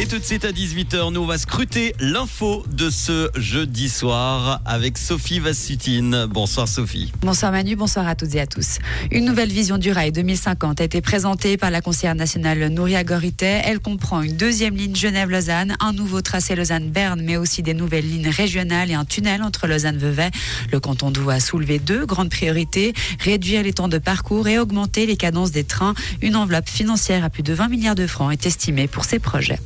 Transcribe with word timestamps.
Et 0.00 0.06
tout 0.06 0.18
de 0.18 0.24
suite 0.24 0.46
à 0.46 0.50
18h, 0.50 1.12
nous 1.12 1.20
on 1.20 1.26
va 1.26 1.36
scruter 1.36 1.94
l'info 2.00 2.64
de 2.72 2.88
ce 2.88 3.28
jeudi 3.36 3.90
soir 3.90 4.62
avec 4.64 4.96
Sophie 4.96 5.40
Vassutine. 5.40 6.24
Bonsoir 6.24 6.68
Sophie. 6.68 7.12
Bonsoir 7.20 7.52
Manu, 7.52 7.76
bonsoir 7.76 8.08
à 8.08 8.14
toutes 8.14 8.34
et 8.34 8.40
à 8.40 8.46
tous. 8.46 8.78
Une 9.10 9.26
nouvelle 9.26 9.50
vision 9.50 9.76
du 9.76 9.92
rail 9.92 10.10
2050 10.10 10.80
a 10.80 10.84
été 10.84 11.02
présentée 11.02 11.58
par 11.58 11.70
la 11.70 11.82
conseillère 11.82 12.14
nationale 12.14 12.66
Nouria 12.68 13.04
Gorité. 13.04 13.60
Elle 13.62 13.78
comprend 13.78 14.22
une 14.22 14.38
deuxième 14.38 14.74
ligne 14.74 14.96
Genève-Lausanne, 14.96 15.76
un 15.80 15.92
nouveau 15.92 16.22
tracé 16.22 16.54
Lausanne-Berne, 16.54 17.20
mais 17.22 17.36
aussi 17.36 17.62
des 17.62 17.74
nouvelles 17.74 18.08
lignes 18.08 18.30
régionales 18.30 18.90
et 18.90 18.94
un 18.94 19.04
tunnel 19.04 19.42
entre 19.42 19.66
Lausanne-Vevey. 19.66 20.30
Le 20.72 20.80
canton 20.80 21.10
doit 21.10 21.40
soulever 21.40 21.78
deux 21.78 22.06
grandes 22.06 22.30
priorités, 22.30 22.94
réduire 23.18 23.62
les 23.62 23.74
temps 23.74 23.88
de 23.88 23.98
parcours 23.98 24.48
et 24.48 24.58
augmenter 24.58 25.04
les 25.04 25.18
cadences 25.18 25.50
des 25.50 25.64
trains. 25.64 25.92
Une 26.22 26.36
enveloppe 26.36 26.70
financière 26.70 27.22
à 27.22 27.28
plus 27.28 27.42
de 27.42 27.52
20 27.52 27.68
milliards 27.68 27.94
de 27.94 28.06
francs 28.06 28.32
est 28.32 28.46
estimée 28.46 28.88
pour 28.88 29.04
ces 29.04 29.18
projets. 29.18 29.58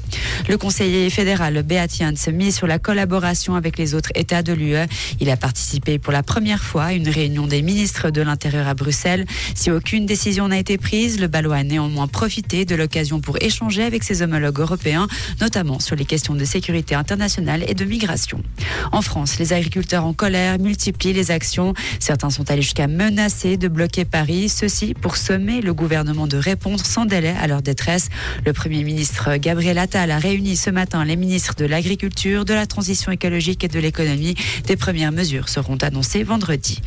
Le 0.49 0.57
conseiller 0.59 1.09
fédéral 1.11 1.63
Beat 1.63 1.85
se 2.17 2.31
mise 2.31 2.57
sur 2.57 2.67
la 2.67 2.79
collaboration 2.79 3.55
avec 3.55 3.79
les 3.79 3.95
autres 3.95 4.11
États 4.15 4.43
de 4.43 4.53
l'UE. 4.53 4.87
Il 5.21 5.31
a 5.31 5.37
participé 5.37 5.99
pour 5.99 6.13
la 6.13 6.23
première 6.23 6.63
fois 6.63 6.85
à 6.85 6.93
une 6.93 7.09
réunion 7.09 7.47
des 7.47 7.63
ministres 7.63 8.11
de 8.11 8.23
l'Intérieur 8.23 8.67
à 8.67 8.75
Bruxelles. 8.75 9.27
Si 9.55 9.71
aucune 9.71 10.07
décision 10.07 10.49
n'a 10.49 10.59
été 10.59 10.79
prise, 10.79 11.21
le 11.21 11.27
Balois 11.27 11.57
a 11.57 11.63
néanmoins 11.63 12.09
profité 12.09 12.65
de 12.65 12.75
l'occasion 12.75 13.21
pour 13.21 13.41
échanger 13.41 13.83
avec 13.83 14.03
ses 14.03 14.23
homologues 14.23 14.61
européens, 14.61 15.07
notamment 15.41 15.79
sur 15.81 15.97
les 15.97 16.05
questions 16.05 16.35
de 16.35 16.45
sécurité 16.45 16.95
internationale 16.95 17.65
et 17.69 17.75
de 17.75 17.85
migration. 17.85 18.43
En 18.93 19.03
France, 19.03 19.39
les 19.39 19.53
agriculteurs 19.53 20.05
en 20.05 20.13
colère 20.13 20.59
multiplient 20.59 21.13
les 21.13 21.31
actions. 21.31 21.75
Certains 22.01 22.31
sont 22.31 22.51
allés 22.51 22.63
jusqu'à 22.63 22.87
menacer 22.87 23.57
de 23.57 23.69
bloquer 23.69 24.05
Paris, 24.05 24.49
ceci 24.49 24.95
pour 24.95 25.17
sommer 25.17 25.61
le 25.61 25.75
gouvernement 25.75 26.27
de 26.27 26.37
répondre 26.37 26.85
sans 26.85 27.05
délai 27.05 27.35
à 27.41 27.47
leur 27.47 27.63
détresse. 27.63 28.09
Le 28.47 28.53
Premier 28.53 28.85
ministre 28.85 29.37
Gabriel 29.37 29.79
Attal 29.79 30.11
a 30.15 30.19
réuni 30.19 30.55
ce 30.55 30.71
matin 30.71 31.05
les 31.05 31.17
ministres 31.17 31.57
de 31.57 31.65
l'Agriculture, 31.65 32.45
de 32.45 32.55
la 32.55 32.67
Transition 32.67 33.11
écologique 33.11 33.65
et 33.65 33.69
de 33.69 33.81
l'économie. 33.81 34.37
Des 34.67 34.77
premières 34.77 35.11
mesures 35.11 35.49
seront 35.49 35.77
annoncées 35.79 36.23
vendredi. 36.23 36.81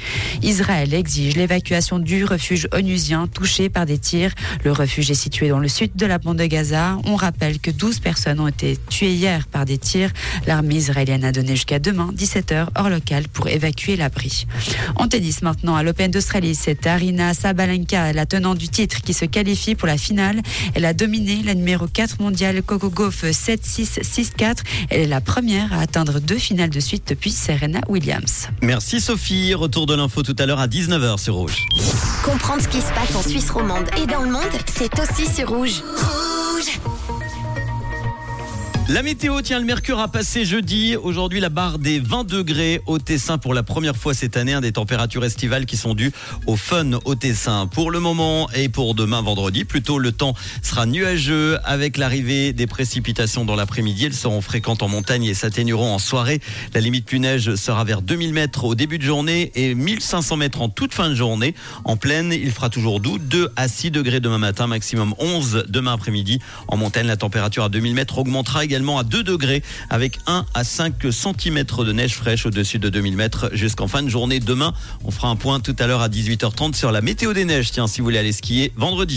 Israël 0.44 0.94
exige 0.94 1.36
l'évacuation 1.36 2.00
du 2.00 2.24
refuge 2.24 2.70
onusien 2.74 3.28
touché 3.28 3.68
par 3.68 3.86
des 3.86 3.98
tirs. 3.98 4.32
Le 4.64 4.72
refuge 4.72 5.12
est 5.12 5.16
situé 5.16 5.50
dans 5.50 5.60
le 5.60 5.68
sud 5.68 5.92
de 5.96 6.06
la 6.06 6.20
bande 6.20 6.38
de 6.38 6.46
Gaza. 6.46 6.98
On 7.04 7.18
rappelle 7.18 7.60
que 7.60 7.70
12 7.70 8.00
personnes 8.00 8.40
ont 8.40 8.48
été 8.48 8.78
tuées 8.90 9.14
hier 9.14 9.46
par 9.48 9.66
des 9.66 9.78
tirs. 9.78 10.12
L'armée 10.46 10.76
israélienne 10.76 11.26
a 11.26 11.34
donné 11.34 11.52
jusqu'à 11.58 11.80
demain, 11.80 12.14
17h, 12.16 12.68
hors 12.76 12.90
local, 12.90 13.28
pour 13.28 13.50
évacuer 13.50 13.98
l'abri. 13.98 14.48
En 14.96 15.10
tennis 15.10 15.42
maintenant, 15.42 15.76
à 15.76 15.84
l'Open 15.84 16.12
d'Australie, 16.12 16.56
c'est 16.56 16.88
Arina 16.88 17.34
Sabalenka, 17.34 18.14
la 18.14 18.26
tenante 18.26 18.58
du 18.58 18.70
titre, 18.70 19.02
qui 19.02 19.14
se 19.14 19.26
qualifie 19.26 19.76
pour 19.76 19.88
la 19.88 19.98
finale. 19.98 20.42
Elle 20.76 20.86
a 20.86 20.94
dominé 20.94 21.42
la 21.44 21.56
numéro 21.56 21.88
4 21.88 22.22
mondiale 22.22 22.64
Coco 22.64 22.90
Gauff 23.08 23.24
7-6, 23.24 24.02
6-4. 24.02 24.58
Elle 24.90 25.00
est 25.00 25.08
la 25.08 25.22
première 25.22 25.72
à 25.72 25.80
atteindre 25.80 26.20
deux 26.20 26.38
finales 26.38 26.70
de 26.70 26.82
suite 26.82 27.08
depuis 27.08 27.32
Serena 27.32 27.80
Williams. 27.88 28.50
Merci 28.62 29.00
Sophie. 29.00 29.54
Retour 29.54 29.86
de 29.86 29.96
l'info 29.96 30.24
tout 30.24 30.36
à 30.38 30.46
l'heure 30.46 30.60
à 30.60 30.68
19h 30.68 31.18
sur 31.18 31.36
Rouge. 31.36 31.66
Comprendre 32.26 32.62
ce 32.62 32.68
qui 32.68 32.82
se 32.82 32.92
passe 32.92 33.16
en 33.16 33.22
Suisse 33.22 33.50
romande 33.50 33.86
et 34.04 34.06
dans 34.08 34.24
le 34.24 34.30
monde, 34.30 34.44
c'est 34.66 34.92
aussi 35.00 35.26
sur 35.34 35.48
Rouge. 35.48 35.82
La 38.90 39.04
météo, 39.04 39.42
tient 39.42 39.60
le 39.60 39.66
mercure 39.66 40.00
a 40.00 40.08
passé 40.08 40.46
jeudi. 40.46 40.96
Aujourd'hui, 40.96 41.42
la 41.42 41.50
barre 41.50 41.78
des 41.78 42.00
20 42.00 42.24
degrés 42.24 42.82
au 42.86 43.00
Tessin 43.00 43.38
pour 43.38 43.54
la 43.54 43.62
première 43.62 43.98
fois 43.98 44.14
cette 44.14 44.38
année. 44.38 44.58
des 44.62 44.72
températures 44.72 45.26
estivales 45.26 45.66
qui 45.66 45.76
sont 45.76 45.94
dues 45.94 46.14
au 46.46 46.56
fun 46.56 46.92
au 47.04 47.16
Tessin. 47.16 47.68
Pour 47.68 47.92
le 47.92 48.00
moment 48.00 48.50
et 48.52 48.70
pour 48.70 48.96
demain 48.96 49.22
vendredi, 49.22 49.66
plutôt 49.66 50.00
le 50.00 50.14
temps 50.14 50.36
sera 50.62 50.86
nuageux 50.86 51.58
avec 51.66 51.98
l'arrivée 51.98 52.54
des 52.54 52.66
précipitations 52.66 53.44
dans 53.44 53.58
l'après-midi. 53.58 54.06
Elles 54.06 54.14
seront 54.14 54.40
fréquentes 54.40 54.82
en 54.82 54.88
montagne 54.88 55.26
et 55.26 55.34
s'atténueront 55.34 55.94
en 55.94 56.00
soirée. 56.00 56.40
La 56.74 56.80
limite 56.80 57.06
plus 57.06 57.20
neige 57.20 57.56
sera 57.56 57.84
vers 57.84 58.02
2000 58.02 58.32
mètres 58.32 58.64
au 58.64 58.74
début 58.74 59.00
de 59.00 59.04
journée 59.04 59.52
et 59.56 59.76
1500 59.76 60.38
mètres 60.38 60.62
en 60.62 60.70
toute 60.70 60.94
fin 60.94 61.10
de 61.10 61.16
journée. 61.16 61.56
En 61.84 61.98
pleine, 61.98 62.32
il 62.32 62.52
fera 62.52 62.70
toujours 62.70 63.02
doux. 63.02 63.20
2 63.20 63.52
à 63.58 63.68
6 63.68 63.92
degrés 63.92 64.22
demain 64.22 64.38
matin, 64.38 64.66
maximum 64.66 65.14
11 65.20 65.66
demain 65.68 65.92
après-midi. 65.92 66.40
En 66.70 66.78
montagne, 66.78 67.08
la 67.08 67.18
température 67.18 67.66
à 67.66 67.70
2000 67.70 67.94
mètres 67.94 68.18
augmentera 68.18 68.64
à 68.98 69.04
2 69.04 69.24
degrés 69.24 69.64
avec 69.90 70.20
1 70.28 70.46
à 70.54 70.64
5 70.64 70.94
cm 71.12 71.64
de 71.64 71.92
neige 71.92 72.16
fraîche 72.16 72.46
au-dessus 72.46 72.80
de 72.80 72.90
2000 72.90 73.16
mètres 73.16 73.50
jusqu'en 73.54 73.88
fin 73.88 74.04
de 74.04 74.10
journée. 74.10 74.40
Demain, 74.40 74.74
on 75.04 75.12
fera 75.12 75.30
un 75.30 75.36
point 75.36 75.60
tout 75.60 75.76
à 75.80 75.88
l'heure 75.88 76.02
à 76.02 76.10
18h30 76.10 76.76
sur 76.76 76.92
la 76.92 77.02
météo 77.02 77.34
des 77.34 77.46
neiges. 77.46 77.72
Tiens, 77.72 77.88
si 77.88 78.02
vous 78.02 78.06
voulez 78.06 78.20
aller 78.20 78.32
skier 78.32 78.72
vendredi. 78.76 79.16